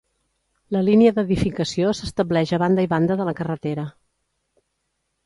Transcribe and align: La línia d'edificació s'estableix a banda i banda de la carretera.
La 0.75 0.79
línia 0.85 1.11
d'edificació 1.17 1.91
s'estableix 1.99 2.53
a 2.57 2.61
banda 2.63 2.87
i 2.87 2.89
banda 2.95 3.19
de 3.21 3.29
la 3.29 3.35
carretera. 3.41 3.85